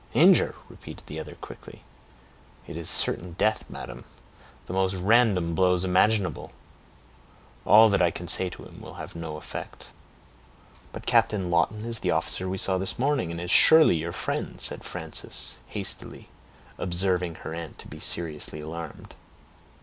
[0.15, 1.83] "Injure!" repeated the other quickly.
[2.65, 4.05] "It is certain death, madam;
[4.65, 6.53] the most random blows imaginable;
[7.65, 9.89] all that I can say to him will have no effect."
[10.91, 14.59] "But Captain Lawton is the officer we saw this morning, and is surely your friend,"
[14.59, 16.29] said Frances, hastily,
[16.79, 19.13] observing her aunt to be seriously alarmed.